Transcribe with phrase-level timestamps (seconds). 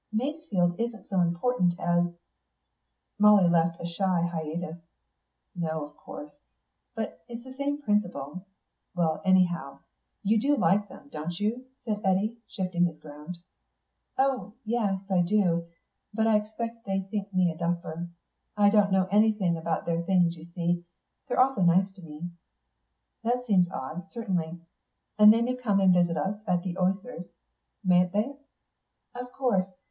[0.11, 2.11] "Masefield isn't so important as"
[3.19, 4.79] Molly left a shy hiatus.
[5.55, 6.33] "No; of course;
[6.95, 8.43] but, it's the same principle....
[8.95, 9.77] Well, anyhow
[10.23, 13.37] you like them, don't you?" said Eddy shifting his ground.
[14.17, 15.67] "Oh, yes, I do.
[16.15, 18.09] But I expect they think me a duffer.
[18.57, 20.83] I don't know anything about their things, you see.
[21.27, 22.31] They're awfully nice to me."
[23.23, 24.61] "That seems odd, certainly.
[25.19, 27.27] And they may come and visit us at the Osiers,
[27.83, 28.37] mayn't they?"
[29.13, 29.65] "Of course.